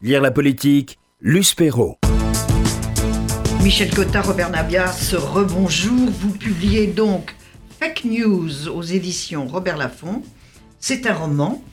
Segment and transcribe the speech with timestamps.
[0.00, 1.98] Lire la politique, Luce Perrault.
[3.64, 6.08] Michel Cotta, Robert Nabias, rebonjour.
[6.08, 7.34] Vous publiez donc
[7.80, 10.22] Fake News aux éditions Robert Laffont.
[10.78, 11.64] C'est un roman,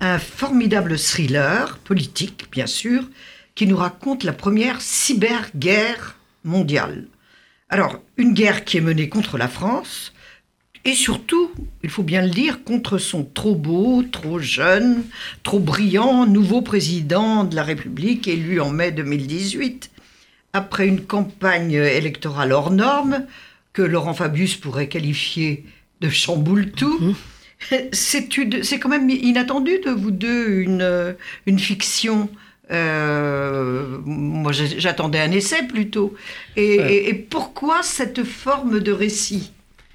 [0.00, 3.08] un formidable thriller, politique bien sûr,
[3.54, 7.06] qui nous raconte la première cyberguerre mondiale.
[7.70, 10.12] Alors, une guerre qui est menée contre la France,
[10.84, 11.50] et surtout,
[11.82, 15.04] il faut bien le dire, contre son trop beau, trop jeune,
[15.42, 19.90] trop brillant nouveau président de la République élu en mai 2018,
[20.52, 23.26] après une campagne électorale hors norme
[23.72, 25.64] que Laurent Fabius pourrait qualifier
[26.00, 26.98] de chamboule tout.
[27.00, 27.14] Mmh.
[27.92, 31.14] C'est quand même inattendu de vous deux une,
[31.46, 32.28] une fiction
[32.70, 36.14] euh, moi, j'attendais un essai plutôt.
[36.56, 39.52] Et, pourquoi cette forme de récit?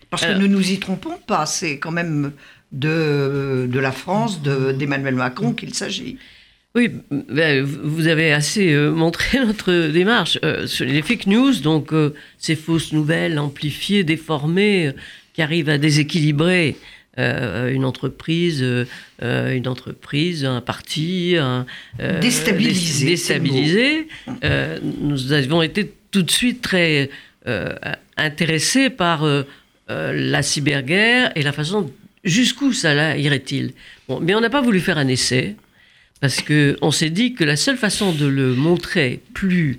[0.09, 2.31] Parce que ne nous y trompons pas, c'est quand même
[2.71, 6.17] de, de la France, d'Emmanuel Macron qu'il s'agit.
[6.75, 10.37] Oui, ben, vous avez assez euh, montré notre démarche.
[10.43, 11.91] Euh, sur les fake news, donc
[12.37, 14.93] ces fausses nouvelles amplifiées, déformées,
[15.33, 16.75] qui arrivent à déséquilibrer
[17.19, 18.85] euh, une entreprise, euh,
[19.21, 21.65] une entreprise, un parti, un,
[21.99, 23.07] euh, déstabilisé.
[23.07, 24.07] déstabilisé.
[25.01, 27.09] nous avons été tout de suite très
[28.17, 29.25] intéressés par
[29.89, 31.89] la cyberguerre et la façon
[32.23, 33.71] jusqu'où ça irait-il.
[34.09, 35.55] Bon, mais on n'a pas voulu faire un essai
[36.19, 39.77] parce que on s'est dit que la seule façon de le montrer plus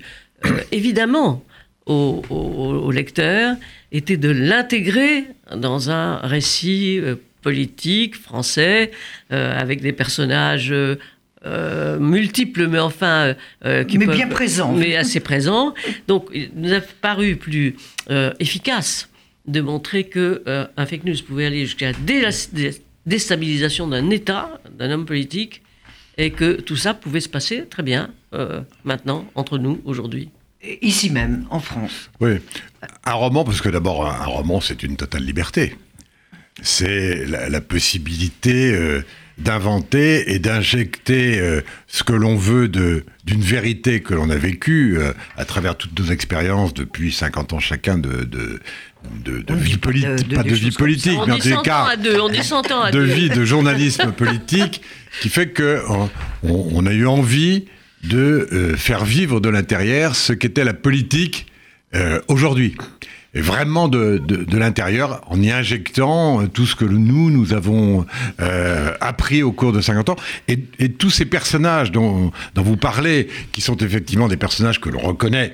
[0.71, 1.43] évidemment
[1.85, 3.55] au, au, lecteur
[3.91, 7.01] était de l'intégrer dans un récit
[7.41, 8.91] politique français,
[9.31, 15.19] euh, avec des personnages euh, multiples, mais enfin euh, qui mais bien présents, mais assez
[15.19, 15.73] présents.
[16.07, 17.75] Donc, il nous a paru plus
[18.39, 19.08] efficace
[19.49, 22.31] de montrer que un fake news pouvait aller jusqu'à la
[23.05, 25.61] déstabilisation d'un État, d'un homme politique,
[26.17, 28.11] et que tout ça pouvait se passer très bien
[28.83, 30.29] maintenant entre nous aujourd'hui.
[30.81, 32.09] Ici même, en France.
[32.19, 32.37] Oui,
[33.05, 35.75] un roman, parce que d'abord, un roman, c'est une totale liberté
[36.61, 39.01] c'est la, possibilité euh,
[39.37, 45.13] d'inventer et d'injecter euh, ce que l'on veut d'une vérité que l'on a vécue euh,
[45.37, 48.59] à travers toutes nos expériences depuis 50 ans chacun de, de,
[49.55, 54.81] vie politique, pas de vie politique, mais en tout cas de vie de journalisme politique,
[55.21, 55.81] qui fait que
[56.43, 57.65] on, a eu envie
[58.03, 61.47] de faire vivre de l'intérieur ce qu'était la politique
[62.27, 62.75] aujourd'hui
[63.33, 68.05] et vraiment de, de, l'intérieur en y injectant euh, tout ce que nous, nous avons
[68.41, 70.15] euh, appris au cours de 50 ans.
[70.47, 74.89] Et, et tous ces personnages dont, dont, vous parlez, qui sont effectivement des personnages que
[74.89, 75.53] l'on reconnaît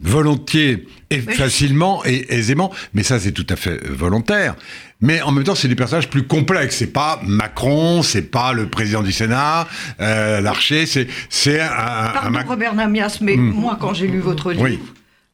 [0.00, 4.56] volontiers et facilement et aisément, mais ça c'est tout à fait volontaire.
[5.00, 6.76] Mais en même temps, c'est des personnages plus complexes.
[6.76, 9.66] C'est pas Macron, c'est pas le président du Sénat,
[10.00, 13.52] euh, Larcher, c'est c'est un, Pardon, Robert Namias, mais hmm.
[13.52, 14.78] moi quand j'ai lu votre livre.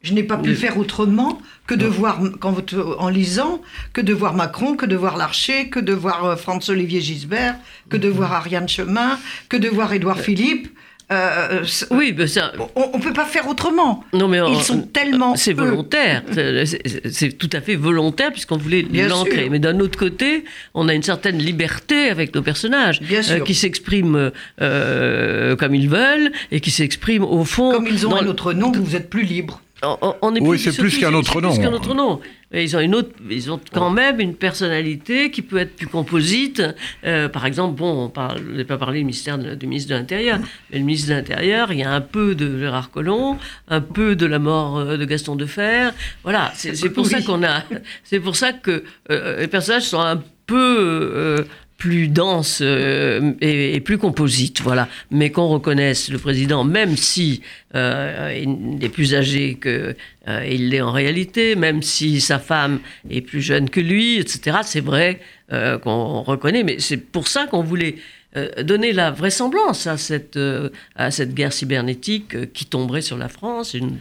[0.07, 1.37] Je n'ai pas pu faire autrement
[1.67, 2.55] que de voir, quand,
[2.97, 7.01] en lisant, que de voir Macron, que de voir Larcher, que de voir euh, François-Olivier
[7.01, 7.55] Gisbert,
[7.89, 9.19] que de voir Ariane Chemin,
[9.49, 10.69] que de voir Édouard Philippe.
[11.11, 12.53] Euh, oui, mais ça...
[12.75, 14.05] on ne peut pas faire autrement.
[14.13, 15.35] Non, mais ils sont tellement.
[15.35, 16.23] C'est volontaire.
[16.33, 19.49] c'est tout à fait volontaire puisqu'on voulait l'ancrer.
[19.49, 24.31] Mais d'un autre côté, on a une certaine liberté avec nos personnages euh, qui s'expriment
[24.57, 27.71] comme ils veulent et qui s'expriment au fond.
[27.71, 29.61] Comme ils ont un autre nom, vous êtes plus libre
[30.41, 31.55] oui, c'est plus qu'un autre nom.
[31.55, 32.19] Plus autre nom.
[32.51, 36.63] ils ont une autre, ils ont quand même une personnalité qui peut être plus composite.
[37.05, 40.39] Euh, par exemple, bon, on parle, n'ai pas parlé du ministère du ministre de l'Intérieur,
[40.71, 44.15] mais le ministre de l'Intérieur, il y a un peu de Gérard Collomb, un peu
[44.15, 45.89] de la mort euh, de Gaston Defer.
[46.23, 47.63] Voilà, c'est pour ça qu'on a,
[48.03, 51.45] c'est pour ça que euh, les personnages sont un peu
[51.77, 54.87] plus dense euh, et, plus composite, voilà.
[55.11, 57.41] Mais qu'on reconnaisse le président, même si
[57.75, 59.95] euh, il est plus âgé que
[60.27, 62.79] euh, il l'est en réalité, même si sa femme
[63.09, 64.57] est plus jeune que lui, etc.
[64.63, 67.95] C'est vrai qu'on reconnaît, mais c'est pour ça qu'on voulait
[68.61, 70.37] donner la vraisemblance à cette,
[70.97, 73.95] à cette guerre cybernétique qui tomberait sur la France, une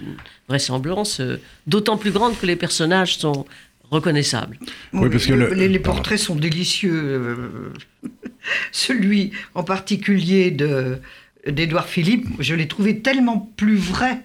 [0.48, 1.22] vraisemblance
[1.68, 3.46] d'autant plus grande que les personnages sont
[3.90, 4.58] reconnaissable.
[4.92, 6.92] Oui, parce que les, portraits sont délicieux.
[6.94, 7.72] Euh,
[8.72, 10.98] celui en particulier de
[11.46, 14.22] d'Édouard Philippe, je l'ai trouvé tellement plus vrai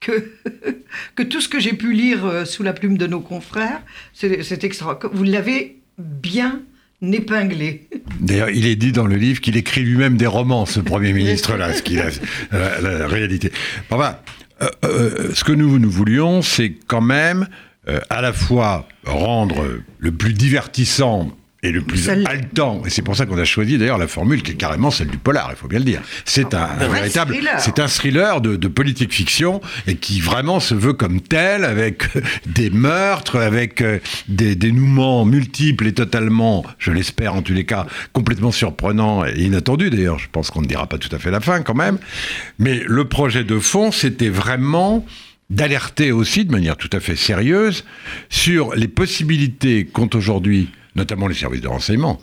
[0.00, 0.32] que,
[1.14, 3.82] que tout ce que j'ai pu lire euh, sous la plume de nos confrères.
[4.14, 4.98] C'est extra.
[5.12, 6.62] Vous l'avez bien
[7.02, 7.88] épinglé.
[8.20, 11.74] D'ailleurs, il est dit dans le livre qu'il écrit lui-même des romans, ce Premier ministre-là,
[11.74, 12.10] ce qu'il a
[12.52, 13.52] la, réalité.
[13.90, 14.16] Enfin,
[14.84, 17.46] euh, ce que nous, nous voulions, c'est quand même euh,
[17.86, 19.64] à la fois rendre
[19.98, 21.30] le plus divertissant
[21.62, 22.26] et le plus l'est.
[22.26, 22.82] haletant.
[22.86, 25.18] Et c'est pour ça qu'on a choisi d'ailleurs la formule qui est carrément celle du
[25.18, 26.00] polar, il faut bien le dire.
[26.24, 27.60] C'est un, un véritable, thriller.
[27.60, 32.16] c'est un thriller de, de politique fiction et qui vraiment se veut comme tel, avec
[32.16, 33.98] euh, des meurtres, avec euh,
[34.28, 39.90] des dénouements multiples et totalement, je l'espère en tous les cas, complètement surprenants et inattendus.
[39.90, 41.98] D'ailleurs, je pense qu'on ne dira pas tout à fait la fin quand même.
[42.58, 45.04] Mais le projet de fond, c'était vraiment
[45.50, 47.84] d'alerter aussi de manière tout à fait sérieuse
[48.28, 52.20] sur les possibilités qu'ont aujourd'hui, notamment les services de renseignement,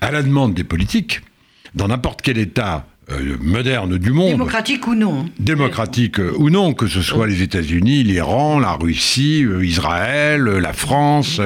[0.00, 1.20] à la demande des politiques,
[1.74, 6.72] dans n'importe quel État euh, moderne du monde, Démocratique ou non démocratique euh, ou non,
[6.72, 11.40] que ce soit les États-Unis, l'Iran, la Russie, euh, Israël, euh, la France,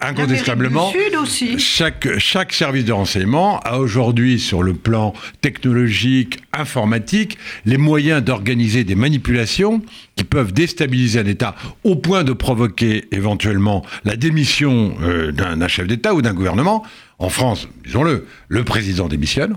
[0.00, 0.92] incontestablement.
[0.92, 1.58] Du Sud aussi.
[1.58, 8.84] Chaque, chaque service de renseignement a aujourd'hui, sur le plan technologique, informatique, les moyens d'organiser
[8.84, 9.82] des manipulations
[10.14, 14.94] qui peuvent déstabiliser un État au point de provoquer éventuellement la démission
[15.32, 16.84] d'un chef d'État ou d'un gouvernement.
[17.18, 19.56] En France, disons-le, le président démissionne.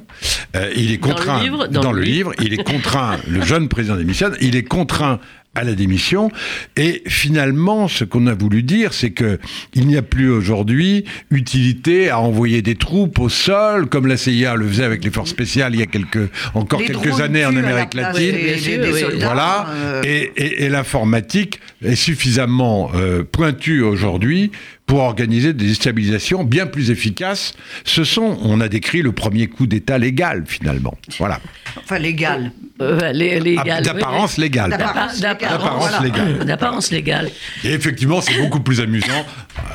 [0.56, 3.18] Euh, il est Dans le contraint livre, dans dans le le livre, il est contraint.
[3.28, 4.36] le jeune président démissionne.
[4.40, 5.20] Il est contraint
[5.56, 6.32] à la démission.
[6.78, 9.40] Et finalement, ce qu'on a voulu dire, c'est que
[9.74, 14.56] il n'y a plus aujourd'hui utilité à envoyer des troupes au sol, comme la CIA
[14.56, 17.56] le faisait avec les forces spéciales il y a quelques, encore Les quelques années en
[17.58, 18.32] Amérique place latine.
[18.32, 23.82] des- des- des Oui, soldats, Voilà, euh, et, et- et l'informatique est suffisamment euh, pointue
[23.82, 24.52] aujourd'hui
[24.90, 27.54] pour organiser des déstabilisations bien plus efficaces.
[27.86, 30.98] Ce sont, on a décrit le premier coup d'État légal finalement.
[31.20, 31.40] Voilà,
[31.78, 32.52] Enfin, légal.
[32.82, 34.72] Euh, lé- légal, oui, d'apparence légale.
[34.72, 35.60] D'apparence D'appa- légale.
[35.60, 36.46] D'apparence légale.
[36.46, 37.32] D'apparence légale.
[37.64, 39.26] Et effectivement, c'est beaucoup plus amusant,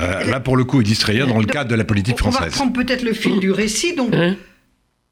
[0.00, 2.32] euh, là pour le coup, et distrayant dans le cadre de la politique On va
[2.32, 2.52] française.
[2.55, 3.94] reprendre peut-être le fil du récit.
[3.94, 4.34] Donc, Hein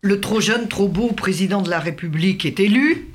[0.03, 3.07] le trop jeune, trop beau président de la République est élu.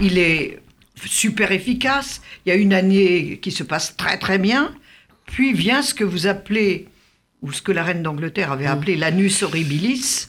[0.00, 0.58] Il est
[1.04, 2.22] super efficace.
[2.46, 4.70] Il y a une année qui se passe très très bien.
[5.26, 6.88] Puis vient ce que vous appelez,
[7.42, 10.28] ou ce que la reine d'Angleterre avait appelé l'anus horribilis,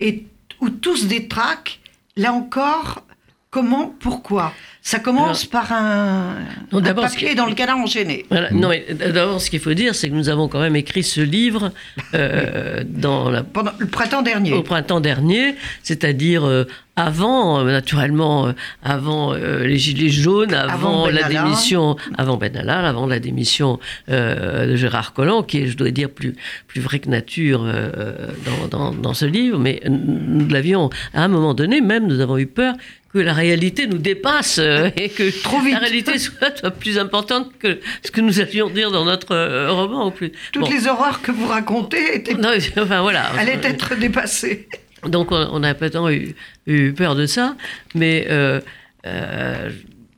[0.00, 0.26] et
[0.60, 1.80] où tout se détraque.
[2.16, 3.04] Là encore,
[3.50, 4.52] comment, pourquoi?
[4.90, 6.36] Ça commence par un,
[6.72, 8.24] Non, un papier dans le canard enchaîné.
[8.30, 8.50] Voilà.
[8.52, 11.20] Non, mais d'abord, ce qu'il faut dire, c'est que nous avons quand même écrit ce
[11.20, 11.72] livre
[12.14, 14.54] euh, dans la Pendant le printemps dernier.
[14.54, 16.64] au printemps dernier, c'est-à-dire euh,
[16.96, 18.48] avant, euh, naturellement,
[18.82, 21.42] avant euh, les Gilets jaunes, avant, Avant la Benalla.
[21.42, 26.08] démission, avant Benalla, avant la démission euh, de Gérard Collomb, qui est, je dois dire,
[26.08, 26.34] plus,
[26.66, 31.28] plus vrai que nature euh, dans, dans, dans ce livre, mais nous l'avions, à un
[31.28, 32.72] moment donné, même, nous avons eu peur
[33.18, 35.72] que la réalité nous dépasse euh, et que Trop vite.
[35.74, 39.72] la réalité soit, soit plus importante que ce que nous allions dire dans notre euh,
[39.72, 40.04] roman.
[40.06, 40.30] Au plus.
[40.52, 40.70] Toutes Bon.
[40.70, 43.24] les horreurs que vous racontez étaient, Non, enfin voilà.
[43.38, 44.68] allaient être dépassées.
[45.06, 46.34] Donc on, a peut-être eu,
[46.66, 47.56] eu peur de ça,
[47.94, 48.60] mais euh,
[49.06, 49.70] euh,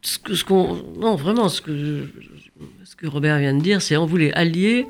[0.03, 2.07] ce ce qu'on, non vraiment ce que
[2.85, 4.87] ce que Robert vient de dire, c'est on voulait allier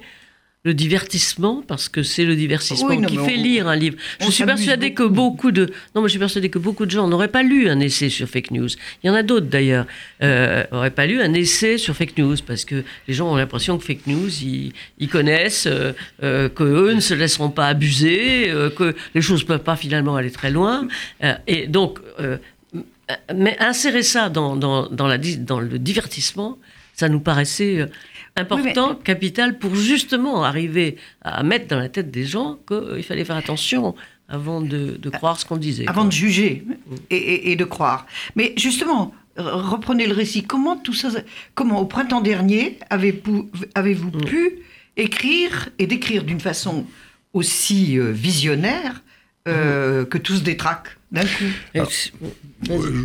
[0.63, 3.97] le divertissement parce que c'est le divertissement Oui, non, qui fait on- lire un livre.
[4.21, 5.53] Je suis persuadée que beaucoup.
[5.53, 8.11] de non, mais je suis persuadée que beaucoup de gens n'auraient pas lu un essai
[8.11, 8.69] sur fake news.
[9.03, 9.87] Il y en a d'autres d'ailleurs,
[10.23, 13.79] euh, n'auraient pas lu un essai sur fake news parce que les gens ont l'impression
[13.79, 15.93] que fake news ils, ils connaissent, euh,
[16.23, 20.17] euh, que eux ne se laisseront pas abuser, euh, que les choses peuvent pas finalement
[20.17, 20.87] aller très loin.
[21.25, 22.37] Euh, et donc, euh,
[23.35, 26.59] mais insérer ça dans, dans, dans, la, dans le divertissement,
[26.95, 27.89] ça nous paraissait
[28.41, 33.25] euh, important, capital, pour justement arriver à mettre dans la tête des gens qu'il fallait
[33.25, 33.95] faire attention
[34.29, 35.87] avant de, de croire ce qu'on disait.
[35.89, 36.09] Avant quoi.
[36.09, 36.65] de juger
[37.11, 38.07] et, et- et de croire.
[38.37, 40.43] Mais justement, reprenez le récit.
[40.45, 41.09] Comment tout ça,
[41.55, 44.25] comment au printemps dernier avez-vous avez-vous Mm.
[44.25, 44.51] pu
[44.97, 46.85] écrire et décrire d'une façon
[47.33, 49.03] aussi euh, visionnaire
[49.49, 51.45] euh, que tout se détraque d'un coup?
[51.77, 51.85] Euh,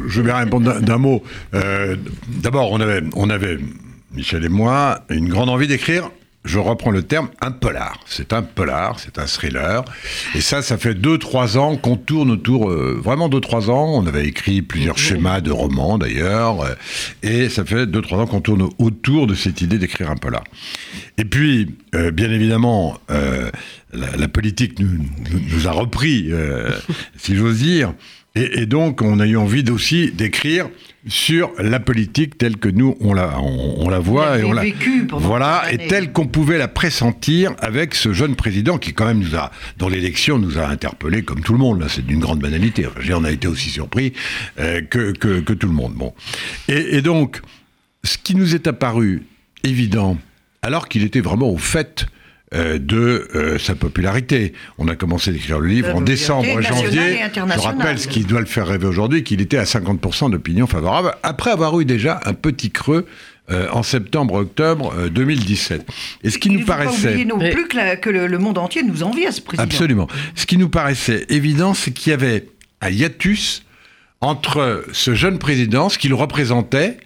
[0.07, 1.23] Je vais répondre d'un- d'un mot.
[1.53, 1.95] Euh,
[2.27, 3.57] D'abord, on avait, on avait,
[4.15, 6.09] Michel et moi, une grande envie d'écrire.
[6.45, 7.99] Je reprends le terme, un polar.
[8.05, 9.83] C'est un polar, c'est un thriller.
[10.35, 13.93] Et ça, ça fait deux, trois ans qu'on tourne autour, euh, vraiment deux, trois ans.
[13.95, 16.61] On avait écrit plusieurs schémas de romans d'ailleurs.
[16.61, 16.75] euh,
[17.23, 20.43] et ça fait deux, trois ans qu'on tourne autour de cette idée d'écrire un polar.
[21.17, 26.29] Et puis, euh, bien évidemment, la, la politique nous, nous- nous a repris,
[27.17, 27.91] si j'ose dire.
[28.35, 30.69] Et, et donc, on a eu envie aussi d'écrire
[31.07, 34.39] sur la politique telle que nous, on la, on, on la voit.
[34.39, 34.63] Et on la,
[35.07, 39.19] pendant Voilà, et telle qu'on pouvait la pressentir avec ce jeune président qui, quand même,
[39.19, 41.79] nous a, dans l'élection, nous a interpellés comme tout le monde.
[41.79, 42.87] Là, c'est d'une grande banalité.
[42.87, 44.13] Enfin, on a été aussi surpris
[44.59, 45.93] euh, que, que, que tout le monde.
[45.93, 46.13] Bon.
[46.67, 47.41] Et, et donc,
[48.03, 49.23] ce qui nous est apparu
[49.63, 50.17] évident,
[50.61, 52.07] alors qu'il était vraiment au fait
[52.53, 54.53] euh, de euh, sa popularité.
[54.77, 57.19] On a commencé d'écrire le livre en décembre, janvier.
[57.33, 61.15] Je rappelle ce qui doit le faire rêver aujourd'hui, qu'il était à 50% d'opinion favorable,
[61.23, 63.07] après avoir eu déjà un petit creux
[63.51, 65.85] euh, en septembre-octobre euh, 2017.
[66.23, 67.09] Et ce qui Il nous ne faut pas paraissait...
[67.09, 69.41] oublier non Mais- plus que, la- que le, le monde entier nous envie à ce
[69.41, 69.63] président.
[69.63, 70.07] Absolument.
[70.35, 72.47] Ce qui nous paraissait évident, c'est qu'il y avait
[72.81, 73.63] un hiatus
[74.21, 76.97] entre ce jeune président, ce qu'il représentait,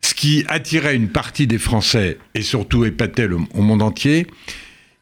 [0.00, 4.26] ce qui attirait une partie des Français et surtout épatait le, au monde entier,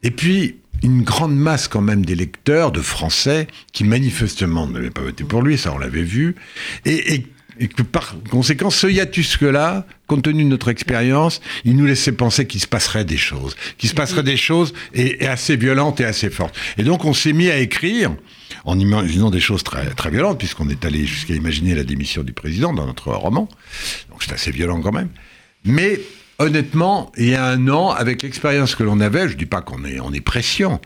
[0.05, 5.23] et puis une grande masse quand même d'électeurs, de Français, qui manifestement n'avaient pas voté
[5.23, 6.35] pour lui, ça on l'avait vu,
[6.85, 7.25] et,
[7.75, 12.61] que par conséquent, ce hiatus-là, compte tenu de notre expérience, il nous laissait penser qu'il
[12.61, 16.55] se passerait des choses, qu'il se passerait des choses et assez violentes et assez fortes.
[16.77, 18.11] Et donc on s'est mis à écrire
[18.65, 22.33] en imaginant des choses très, très violentes, puisqu'on est allé jusqu'à imaginer la démission du
[22.33, 23.49] président dans notre roman.
[24.11, 25.09] Donc c'est assez violent quand même.
[25.63, 25.99] Mais
[26.39, 29.61] honnêtement, il y a un an, avec l'expérience que l'on avait, je ne dis pas
[29.61, 30.79] qu'on est, on est pression,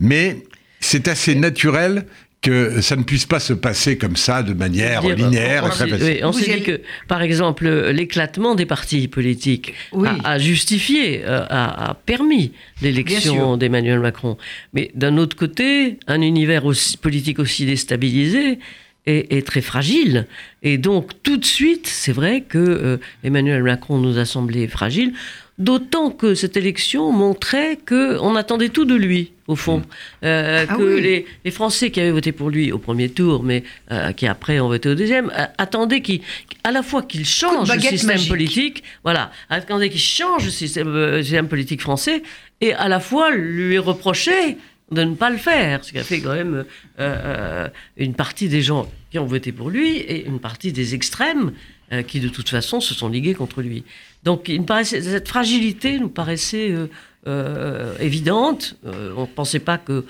[0.00, 0.38] mais
[0.80, 2.06] c'est assez naturel
[2.40, 5.70] que ça ne puisse pas se passer comme ça, de manière Dire, linéaire on et
[5.70, 6.06] très facile.
[6.06, 10.08] oui, on s'est dit que, par exemple, l'éclatement des partis politiques Oui.
[10.22, 14.36] a, a justifié, euh, a, a permis l'élection d'Emmanuel Macron.
[14.72, 18.60] Mais d'un autre côté, un univers aussi, politique aussi déstabilisé
[19.08, 20.26] est, est très fragile.
[20.62, 25.12] Et donc, tout de suite, c'est vrai que euh, Emmanuel Macron nous a semblé fragile.
[25.58, 29.82] D'autant que cette élection montrait qu'on attendait tout de lui, au fond.
[30.24, 31.00] Euh, Ah que oui.
[31.00, 34.60] les, les Français qui avaient voté pour lui au premier tour, mais euh, qui après
[34.60, 35.32] ont voté au deuxième,
[35.64, 36.20] attendaient qu'il,
[36.62, 38.28] à la fois qu'il change le système magique.
[38.28, 42.22] politique, voilà, attendaient qu'il change le système, système politique français,
[42.60, 44.58] et à la fois lui reprocher
[44.92, 46.64] de ne pas le faire, ce qui a fait quand même
[47.00, 51.52] euh, une partie des gens qui ont voté pour lui et une partie des extrêmes
[51.92, 53.84] euh, qui de toute façon se sont ligués contre lui.
[54.22, 56.86] Donc il me paraissait, cette fragilité nous paraissait euh,
[57.26, 58.76] euh, évidente.
[58.84, 60.04] On ne pensait pas que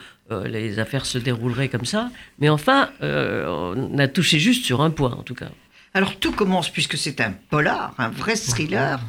[0.44, 5.12] les affaires se dérouleraient comme ça, mais enfin, on a touché juste sur un point
[5.12, 5.48] en tout cas.
[5.94, 9.00] Alors tout commence, puisque c'est un polar, un vrai thriller,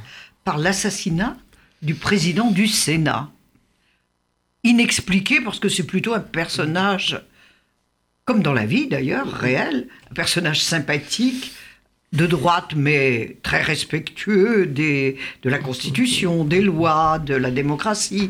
[0.46, 1.36] par l'assassinat
[1.82, 3.30] du président du Sénat.
[4.64, 7.22] Inexpliqué, parce que c'est plutôt un personnage,
[8.30, 11.52] comme dans la vie d'ailleurs, réel, un personnage sympathique,
[12.14, 18.30] de droite, mais très respectueux des, de la Constitution, des lois, de la démocratie.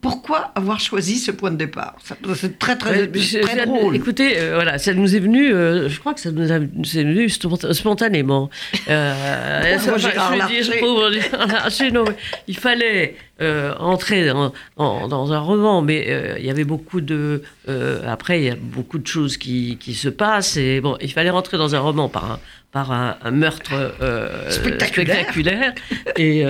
[0.00, 1.96] Pourquoi avoir choisi ce point de départ?
[2.34, 3.96] C'est très très, Ouais, drôle.
[3.96, 7.02] Écoutez, euh, voilà, ça nous est venu, euh, je crois que ça nous a, c'est
[7.04, 8.50] venu spont- spontanément.
[8.88, 12.00] Euh, Pauvre Gérard Larcher.
[12.46, 13.16] il fallait
[13.78, 17.42] entrer dans, en- dans un roman, mais il y avait beaucoup de.
[18.06, 21.30] après, il y a beaucoup de choses qui, qui se passent, et bon, il fallait
[21.30, 22.40] rentrer dans un roman par un,
[22.72, 23.72] par un, un meurtre
[24.50, 25.24] Spectaculaire.
[25.26, 25.74] spectaculaire.
[26.16, 26.44] Et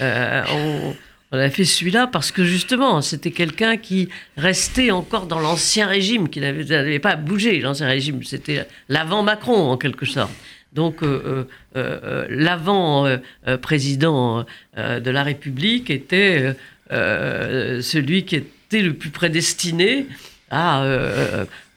[0.00, 0.94] on.
[1.32, 6.28] On a fait celui-là parce que justement, c'était quelqu'un qui restait encore dans l'ancien régime,
[6.28, 8.24] qui n'avait pas bougé, l'ancien régime.
[8.24, 10.32] C'était l'avant Macron, en quelque sorte.
[10.72, 11.46] Donc, euh,
[11.76, 14.44] euh, euh, l'avant-président
[14.76, 16.54] de la République était
[16.90, 20.06] celui qui était le plus prédestiné
[20.50, 20.84] à,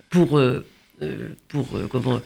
[0.10, 0.42] pour,
[1.48, 2.22] pour comment,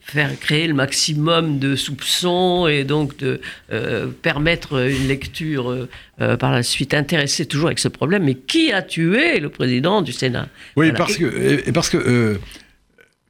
[0.00, 3.40] faire créer le maximum de soupçons et donc de
[3.72, 5.88] euh, permettre une lecture euh,
[6.20, 8.24] euh, par la suite intéressée toujours avec ce problème.
[8.24, 10.48] Mais qui a tué le président du Sénat?
[10.76, 10.94] Oui, Voilà.
[10.94, 12.40] parce que, et- parce que euh, Meurtre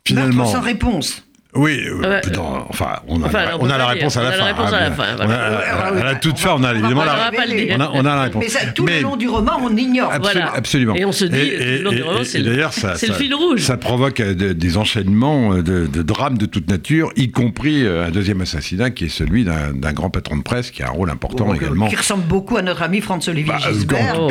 [0.06, 0.46] finalement.
[0.46, 1.24] sans réponse.
[1.56, 2.20] Oui, euh, Ouais.
[2.20, 4.32] putain, enfin, on a, Enfin, la- on on a la réponse à la On a
[4.32, 4.38] fin.
[4.38, 5.58] la réponse à la fin, On voilà.
[5.58, 7.76] a- à la toute fin, on a évidemment la, révéler.
[7.78, 8.42] on a, la réponse.
[8.42, 10.11] Mais ça, tout Mais- le long du roman, on ignore.
[10.11, 10.52] Absolu- Voilà.
[10.56, 10.94] Absolument.
[10.96, 13.12] Et on se dit, tout le long du roman, c'est le- d'ailleurs, ça, c'est le
[13.12, 13.61] ça- fil rouge.
[13.61, 17.87] Ça provoque euh, de- des enchaînements euh, de, de drames de toute nature, y compris
[17.87, 20.90] euh, un deuxième assassinat qui est celui d'un grand patron de presse qui a un
[20.90, 21.87] rôle important Donc, également.
[21.88, 24.16] Qui ressemble beaucoup à notre ami Franz-Olivier Bah, euh, Gisbert.
[24.18, 24.30] Oh.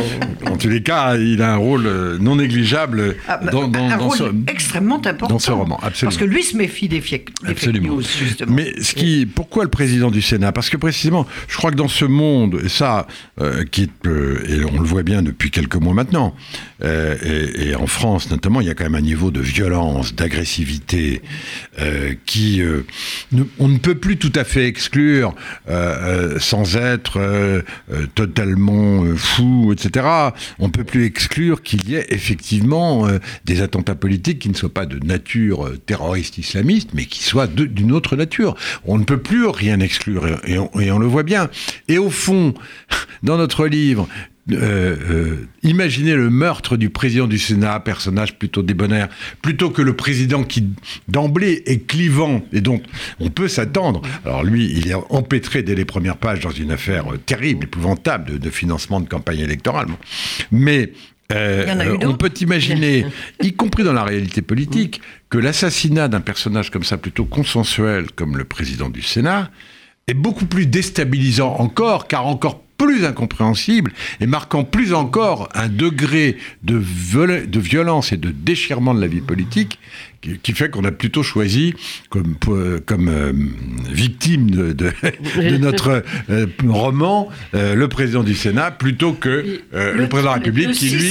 [0.51, 3.79] En tous les cas, il a un rôle euh, non négligeable Ah, bah, dans, dans-
[3.89, 5.27] un dans rôle ce, extrêmement important.
[5.27, 6.09] dans ce roman, absolument.
[6.09, 7.95] Parce que lui se méfie des, fake, des fake Absolument.
[7.95, 8.53] news, justement.
[8.53, 10.51] Mais ce qui, pourquoi le président du Sénat?
[10.51, 13.07] Parce que précisément, je crois que dans ce monde, et ça,
[13.41, 16.35] euh, qui euh, et on le voit bien depuis quelques mois maintenant,
[16.83, 20.13] euh, et, et en France notamment, il y a quand même un niveau de violence,
[20.15, 21.21] d'agressivité,
[22.25, 22.61] qui,
[23.31, 25.33] ne- on ne peut plus tout à fait exclure
[26.39, 27.63] sans être
[28.15, 30.05] totalement fou, etc.
[30.59, 33.07] On ne peut plus exclure qu'il y ait effectivement
[33.45, 37.65] des attentats politiques qui ne soient pas de nature terroriste islamiste, mais qui soient de-
[37.65, 38.55] d'une autre nature.
[38.85, 40.57] On ne peut plus rien exclure, et,
[40.91, 41.49] on, le voit bien.
[41.87, 42.53] Et au fond,
[43.23, 44.07] dans notre livre,
[44.51, 49.07] euh, euh, imaginez le meurtre du président du Sénat, personnage plutôt débonnaire,
[49.41, 50.67] plutôt que le président qui
[51.07, 52.81] d'emblée est clivant et dont
[53.21, 54.01] on peut s'attendre.
[54.25, 58.33] Alors lui, il est empêtré dès les premières pages dans une affaire euh, terrible, épouvantable
[58.33, 59.87] de, de financement de campagne électorale.
[60.51, 60.91] Mais
[61.33, 63.05] euh, on peut imaginer,
[63.41, 68.37] y compris dans la réalité politique, que l'assassinat d'un personnage comme ça, plutôt consensuel comme
[68.37, 69.49] le président du Sénat,
[70.07, 76.37] est beaucoup plus déstabilisant encore, car encore plus incompréhensible et marquant plus encore un degré
[76.63, 79.79] de, viol- de violence et de déchirement de la vie politique
[80.21, 81.73] qui, qui fait qu'on a plutôt choisi
[82.09, 83.31] comme, euh, comme euh,
[83.91, 84.91] victime de, de-
[85.51, 89.29] de notre euh, roman euh, le président du Sénat plutôt que
[89.71, 91.09] le, le- président de la République qui lui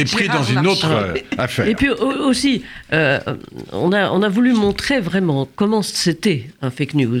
[0.00, 1.66] est pris Gérard dans une autre affaire.
[1.68, 2.62] Et puis au- aussi,
[2.92, 7.20] on, a, on a voulu montrer vraiment comment c'était un fake news.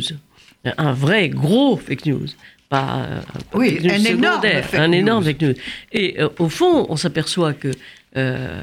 [0.76, 2.26] Un vrai gros fake news.
[2.68, 3.20] Pas, euh,
[3.50, 4.42] pas Oui, fake news un énorme
[4.74, 5.54] un énorme fake news.
[5.92, 7.68] Et euh, au fond, on s'aperçoit que,
[8.16, 8.62] euh,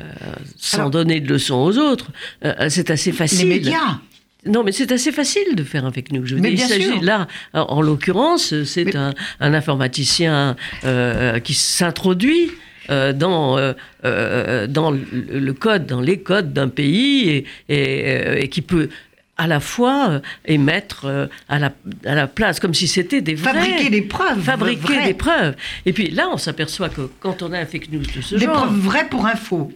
[0.57, 2.11] sans Alors- donner de leçons aux autres,
[2.43, 3.47] euh, c'est assez Les facile.
[3.47, 3.99] médias.
[4.45, 6.23] Non, mais c'est assez facile de faire un fake news.
[6.25, 10.55] Je veux Mais dire, il s'agit là, en en l'occurrence, c'est Mais- un, un informaticien
[10.83, 12.51] euh, qui s'introduit.
[12.91, 13.73] euh, dans, euh,
[14.05, 18.89] euh, dans le, code, dans les codes d'un pays et, et, euh, et qui peut
[19.37, 21.73] à la fois euh, émettre euh, à, la,
[22.05, 23.53] à la place, comme si c'était des vrais...
[23.53, 24.41] Fabriquer des preuves.
[24.41, 25.55] Fabriquer des preuves.
[25.85, 28.45] Et puis là, on s'aperçoit que quand on a un fake news de ce Des
[28.45, 28.55] genre...
[28.65, 29.71] preuves vraies pour info.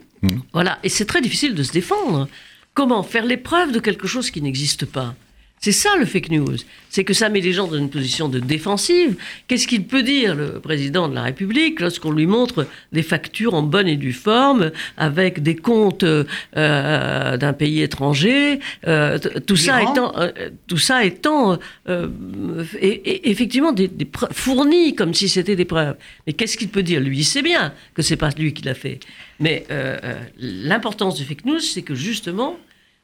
[0.54, 2.28] Voilà, et c'est très difficile de se défendre.
[2.74, 5.16] Comment faire les preuves de quelque chose qui n'existe pas?
[5.62, 6.56] C'est ça le fake news.
[6.89, 9.16] C'est que ça met les gens dans une position de défensive.
[9.48, 13.62] Qu'est-ce qu'il peut dire, le président de la République, lorsqu'on lui montre des factures en
[13.62, 19.82] bonne et due forme, avec des comptes euh, d'un pays étranger, euh, t- tout, ça
[19.84, 20.32] étant, euh,
[20.68, 22.08] tout ça étant euh,
[22.80, 23.89] et- et effectivement des,
[24.32, 25.96] fournies comme si c'était des preuves.
[26.25, 27.01] Mais qu'est-ce qu'il peut dire?
[27.01, 29.00] Lui, il sait bien que c'est pas lui qui l'a fait.
[29.39, 32.58] Mais euh, euh, l'importance du fake news, c'est que justement,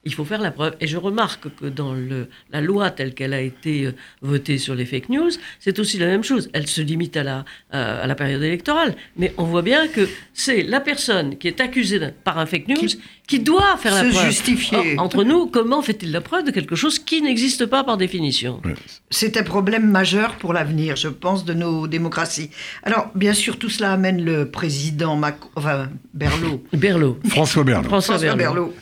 [0.05, 0.75] il faut faire la preuve.
[0.79, 4.75] Et je remarque que dans le, la loi telle qu'elle a été euh, votée sur
[4.75, 6.49] les fake news, c'est aussi la même chose.
[6.53, 8.95] Elle se limite à la, à à la période électorale.
[9.17, 12.75] Mais on voit bien que c'est la personne qui est accusée par un fake news
[12.75, 14.25] qui, Qui doit faire la se preuve.
[14.27, 14.95] justifier.
[14.97, 18.61] Or, entre nous, comment fait-il la preuve de quelque chose qui n'existe pas par définition?
[19.09, 22.49] C'est un problème majeur pour l'avenir, je pense, de nos démocraties.
[22.83, 27.17] Alors, bien sûr, tout cela amène le président Mac- enfin, Berlot, Berlot.
[27.27, 27.83] François Berlin.
[27.83, 28.73] François, François Berlot.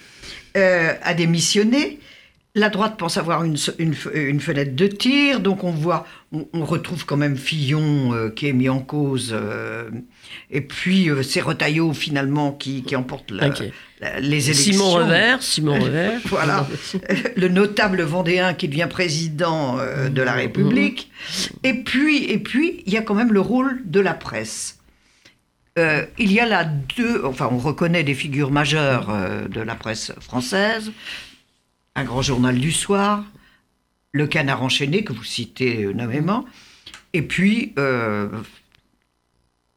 [0.58, 2.00] Euh, à démissionner.
[2.56, 6.64] La droite pense avoir une, une, une fenêtre de tir, donc on voit, on, on
[6.66, 9.90] retrouve quand même Fillon euh, qui est mis en cause, euh,
[10.52, 13.64] et puis euh, c'est Retailleau finalement qui, qui emporte la- Ok.
[14.02, 14.74] la- les élections.
[14.74, 16.20] Simon Revers, Simon Revers.
[16.26, 16.68] Voilà,
[17.36, 21.10] le notable vendéen qui devient président euh, de la République.
[21.64, 24.78] Et puis, et puis, il y a quand même le rôle de la presse.
[25.80, 29.74] Euh, il y a là deux, enfin, on reconnaît des figures majeures euh, de la
[29.76, 30.92] presse française.
[31.96, 33.24] Un grand journal du soir,
[34.12, 36.46] Le Canard enchaîné que vous citez euh, nommément,
[37.14, 38.30] et puis euh,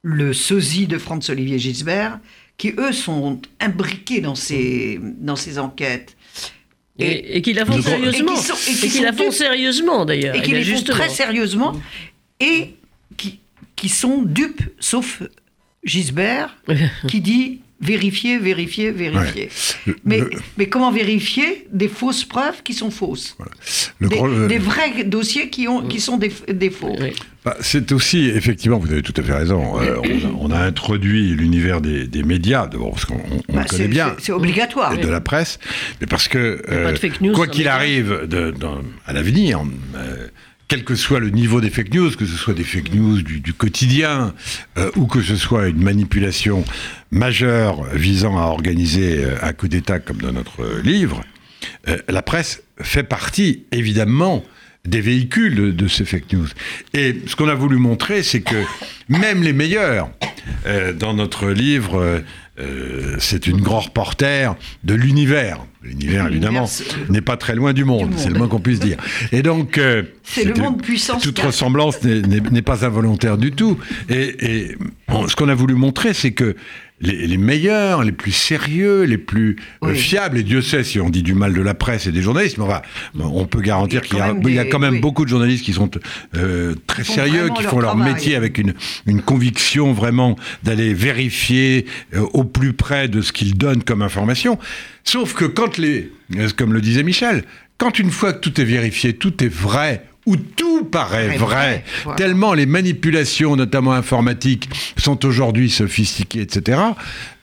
[0.03, 2.19] le sosie de Franz-Olivier Gisbert,
[2.59, 6.17] qui eux sont imbriqués dans ces, dans ces enquêtes.
[6.99, 8.33] Et, et qui la font qui- sérieusement.
[8.33, 10.35] et qui sont- et qui qui la font sérieusement d'ailleurs.
[10.35, 11.79] et qui y a les font très sérieusement
[12.41, 12.75] et
[13.19, 13.41] qui,
[13.77, 15.23] qui sont dupes, sauf
[15.87, 16.57] Gisbert,
[17.09, 19.51] qui dit vérifier, vérifier, vérifier.
[20.05, 23.37] Mais, le- mais comment vérifier des fausses preuves qui sont fausses
[23.99, 26.97] le des, gros- des vrais dossiers qui, ont, qui sont des, des faux.
[26.99, 27.13] Oui.
[27.45, 29.79] Bah, c'est aussi, effectivement, vous avez tout à fait raison.
[29.79, 33.17] euh, on, a, on a introduit l'univers des, des médias, d'abord parce qu'on
[33.49, 34.17] on Bah, connaît c'est- bien.
[34.19, 34.95] c'est- obligatoire.
[34.95, 35.59] Et de la presse,
[36.01, 39.61] mais parce que, euh, fake news quoi sans qu'il arrive de- dans- à l'avenir,
[39.95, 40.29] euh,
[40.77, 43.55] quel que soit le niveau des fake news, que ce soit des fake news du,
[43.55, 44.35] quotidien,
[44.77, 46.67] euh, ou que ce soit une manipulation
[47.11, 51.23] majeure visant à organiser euh, un coup d'État comme dans notre livre,
[51.89, 54.45] euh, la presse fait partie, évidemment,
[54.87, 56.49] des véhicules de, de ces fake news.
[56.95, 58.57] Et ce qu'on a voulu montrer, c'est que
[59.09, 60.11] même les meilleurs,
[60.67, 62.23] euh, dans notre livre,
[62.59, 65.59] euh, c'est une grand reporter de l'univers.
[65.83, 66.69] L'univers, évidemment,
[67.11, 68.97] n'est pas très loin du monde, c'est le moins qu'on puisse dire.
[69.31, 73.79] Et donc, euh, C'est le c'était- monde puissance Toute ressemblance n'est- pas involontaire du tout.
[74.09, 74.37] Et,
[74.71, 74.77] et
[75.09, 76.57] on- ce qu'on a voulu montrer, c'est que
[77.01, 81.11] les, les meilleurs, les plus sérieux, les plus euh, fiables, et Dieu sait si on
[81.11, 82.81] dit du mal de la presse et des journalistes, mais enfin,
[83.19, 84.71] on peut garantir Il y a qu'il y, a- quand même il y a des-
[84.71, 85.01] quand même oui.
[85.01, 85.91] beaucoup de journalistes qui sont
[86.37, 88.73] euh, très Qui sérieux, qui font leur métier avec une,
[89.07, 94.59] une conviction vraiment d'aller vérifier euh, au plus près de ce qu'ils donnent comme information.
[95.05, 96.11] Sauf que quand les,
[96.57, 97.45] comme le disait Michel,
[97.79, 101.85] quand une fois que tout est vérifié, tout est vrai, ou tout paraît Vrai,
[102.17, 106.81] tellement les manipulations, notamment informatiques, sont aujourd'hui sophistiquées, etc.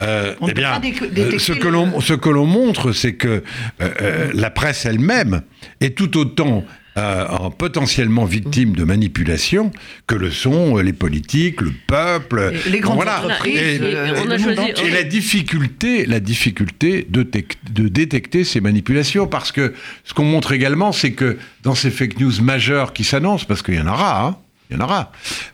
[0.01, 0.81] euh, eh bien,
[1.17, 3.43] euh, ce que l'on ce que l'on montre, c'est que
[3.81, 5.41] euh, la presse elle-même
[5.79, 6.65] est tout autant
[6.97, 9.71] euh, en potentiellement victimes de manipulation
[10.05, 12.53] que le sont euh, les politiques, le peuple.
[12.69, 13.19] Les grandes Voilà.
[13.23, 13.57] entreprises.
[13.57, 14.87] Et- et on a monde choisi- entier.
[14.87, 20.25] Et la difficulté, la difficulté de, tec- de détecter ces manipulations, parce que ce qu'on
[20.25, 23.87] montre également, c'est que dans ces fake news majeures qui s'annoncent, parce qu'il y en
[23.87, 24.37] aura, hein,
[24.69, 25.11] il y en aura,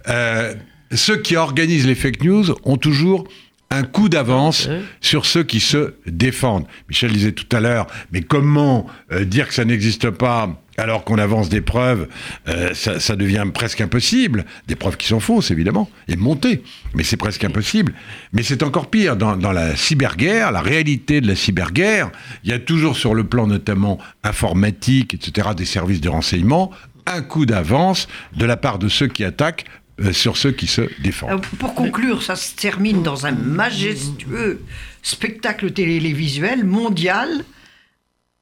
[0.09, 0.53] euh,
[0.93, 3.27] ceux qui organisent les fake news ont toujours
[3.71, 4.67] un coup d'avance
[4.99, 6.65] sur ceux qui se défendent.
[6.89, 11.17] Michel disait tout à l'heure, mais comment euh, dire que ça n'existe pas alors qu'on
[11.17, 12.07] avance des preuves,
[12.47, 14.45] euh, ça, ça devient presque impossible.
[14.67, 16.63] Des preuves qui sont fausses, évidemment, et montées,
[16.93, 17.93] mais c'est presque impossible.
[18.33, 19.15] Mais c'est encore pire.
[19.15, 22.11] Dans, dans la cyberguerre, la réalité de la cyberguerre,
[22.43, 26.71] il y a toujours sur le plan notamment informatique, etc., des services de renseignement,
[27.05, 29.65] un coup d'avance de la part de ceux qui attaquent
[30.01, 31.31] euh, sur ceux qui se défendent.
[31.31, 34.61] Euh, Pour conclure, ça se termine dans un majestueux
[35.01, 37.43] spectacle télévisuel mondial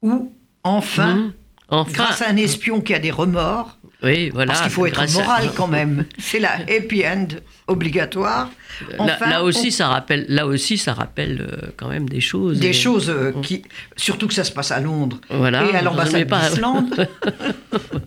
[0.02, 1.34] où, enfin, Mmh.
[1.70, 4.52] Enfin, grâce à un espion qui a des remords, oui, voilà.
[4.54, 7.28] parce qu'il faut être à- moral quand même, c'est la happy end
[7.68, 8.50] obligatoire.
[8.92, 12.22] Là, Enfin, là aussi, on- ça rappelle, là aussi, ça rappelle euh, quand même des
[12.22, 12.60] choses.
[12.60, 13.64] des Et- choses euh, qui,
[13.98, 17.08] surtout que ça se passe à Londres Voilà, et à l'ambassade d'Islande.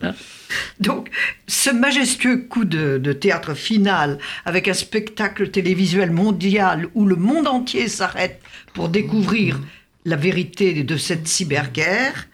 [0.81, 1.11] Donc,
[1.47, 7.47] ce majestueux coup de, de théâtre final avec un spectacle télévisuel mondial où le monde
[7.47, 8.41] entier s'arrête
[8.75, 9.61] pour découvrir
[10.07, 12.27] la vérité de cette cyberguerre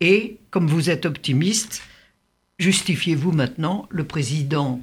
[0.00, 1.82] et, comme vous êtes optimiste,
[2.58, 4.80] justifiez-vous maintenant, le président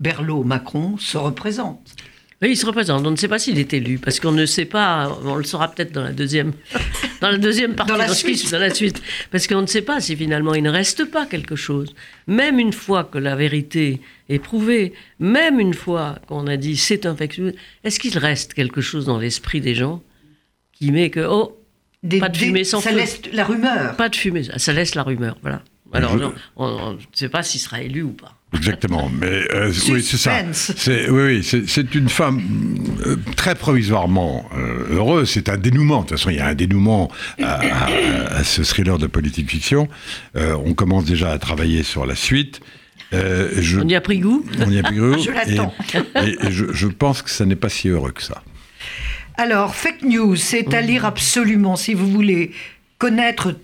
[0.00, 1.94] Berlot-Macron se représente.
[2.40, 3.04] Oui, il se représente.
[3.04, 5.18] On ne sait pas s'il est élu, parce qu'on ne sait pas.
[5.24, 6.52] On le saura peut-être dans la deuxième,
[7.20, 8.52] dans la deuxième partie, Dans la qui- suite.
[8.52, 9.02] dans la suite,
[9.32, 11.96] parce qu'on ne sait pas si finalement il ne reste pas quelque chose.
[12.28, 17.04] Même une fois que la vérité est prouvée, même une fois qu'on a dit c'est
[17.06, 17.52] news,
[17.82, 20.00] est-ce qu'il reste quelque chose dans l'esprit des gens
[20.72, 21.57] qui met que oh
[22.02, 22.96] Des- Pas de des- fumée sans ça feu.
[22.96, 23.96] laisse la rumeur.
[23.96, 25.62] pas de fumée, ça- laisse la rumeur, voilà.
[25.92, 28.34] Alors Je- non, on ne sait pas s'il sera élu ou pas.
[28.54, 30.32] Exactement, mais euh, oui, c'est ça.
[30.52, 32.40] C'est oui, oui, c'est- c'est une femme
[33.06, 35.28] euh, très provisoirement euh, heureuse.
[35.30, 36.02] C'est un dénouement.
[36.02, 37.10] De toute façon, il y a un dénouement
[37.42, 39.88] à, à- à ce thriller de politique fiction.
[40.36, 42.60] Euh, on commence déjà à travailler sur la suite.
[43.14, 44.44] Euh, je, On y a pris goût.
[44.60, 45.74] on y a pris goût, Je l'attends.
[46.24, 48.42] Et, et je, je pense que ça n'est pas si heureux que ça.
[49.38, 52.50] Alors, fake news, c'est à lire absolument si vous voulez
[52.98, 53.54] connaître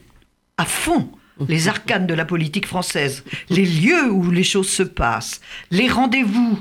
[0.56, 1.10] à fond
[1.48, 5.40] les arcanes de la politique française, les lieux où les choses se passent,
[5.72, 6.60] les rendez-vous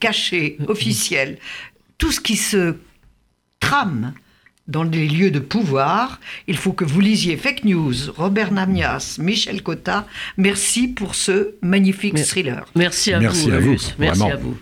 [0.00, 1.38] cachés, officiels,
[1.96, 2.74] tout ce qui se
[3.60, 4.12] trame
[4.66, 6.20] dans les lieux de pouvoir.
[6.48, 10.04] Il faut que vous lisiez Fake News, Robert Namias, Michel Cotta.
[10.36, 12.64] Merci pour ce magnifique thriller.
[12.74, 13.70] Merci à Merci vous, à vous.
[13.70, 14.30] Merci vraiment.
[14.30, 14.58] à vous.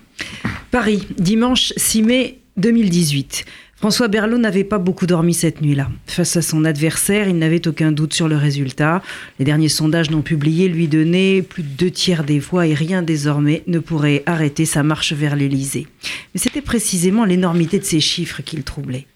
[0.70, 3.44] Paris, dimanche 6 mai 2018.
[3.82, 5.90] François Berlot n'avait pas beaucoup dormi cette nuit-là.
[6.06, 9.02] Face à son adversaire, il n'avait aucun doute sur le résultat.
[9.40, 13.02] Les derniers sondages non publiés lui donnaient plus de deux tiers des voix et rien
[13.02, 15.88] désormais ne pourrait arrêter sa marche vers l'Élysée.
[16.32, 19.06] Mais c'était précisément l'énormité de ces chiffres qui le troublait.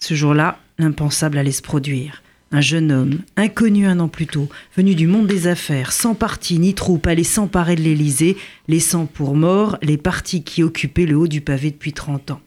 [0.00, 2.22] Ce jour-là, l'impensable allait se produire.
[2.50, 6.58] Un jeune homme, inconnu un an plus tôt, venu du monde des affaires, sans parti
[6.58, 11.28] ni troupe, allait s'emparer de l'Élysée, laissant pour mort les partis qui occupaient le haut
[11.28, 12.40] du pavé depuis 30 ans.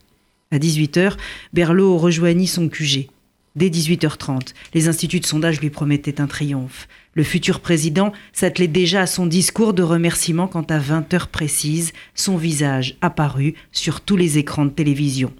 [0.51, 1.13] À 18h,
[1.53, 3.07] Berlot rejoignit son QG.
[3.55, 6.87] Dès 18h30, les instituts de sondage lui promettaient un triomphe.
[7.13, 12.37] Le futur président s'attelait déjà à son discours de remerciement quand à 20h précises, son
[12.37, 15.33] visage apparut sur tous les écrans de télévision.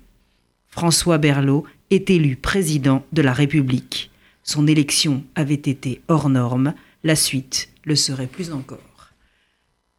[0.68, 4.12] François Berlot est élu président de la République.
[4.44, 8.91] Son élection avait été hors norme, la suite le serait plus encore.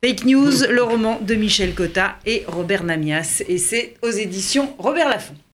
[0.04, 5.08] Fake News, le roman de Michel Cotta et Robert Namias, et c'est aux éditions Robert
[5.08, 5.36] Laffont.